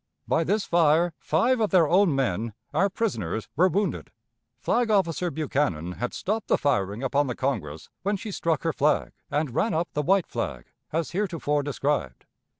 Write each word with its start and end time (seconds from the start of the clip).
By 0.27 0.43
this 0.43 0.65
fire 0.65 1.13
five 1.19 1.59
of 1.59 1.69
their 1.69 1.87
own 1.87 2.15
men, 2.15 2.53
our 2.73 2.89
prisoners, 2.89 3.47
were 3.55 3.67
wounded. 3.69 4.09
Flag 4.57 4.89
officer 4.89 5.29
Buchanan 5.29 5.91
had 5.91 6.15
stopped 6.15 6.47
the 6.47 6.57
firing 6.57 7.03
upon 7.03 7.27
the 7.27 7.35
Congress 7.35 7.87
when 8.01 8.17
she 8.17 8.31
struck 8.31 8.63
her 8.63 8.73
flag, 8.73 9.11
and 9.29 9.53
ran 9.53 9.75
up 9.75 9.89
the 9.93 10.01
white 10.01 10.25
flag, 10.25 10.65
as 10.91 11.11
heretofore 11.11 11.61
described. 11.61 12.25